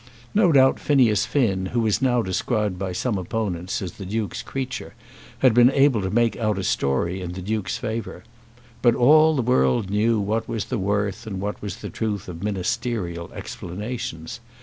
[0.33, 4.95] No doubt Phineas Finn, who was now described by some opponents as the Duke's creature,
[5.45, 8.23] had been able to make out a story in the Duke's favour.
[8.81, 12.41] But all the world knew what was the worth and what was the truth of
[12.41, 14.39] ministerial explanations!